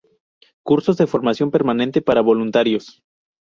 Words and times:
Cursos 0.63 0.97
de 0.97 1.05
formación 1.05 1.51
permanente 1.51 2.01
para 2.01 2.21
voluntarios. 2.21 3.03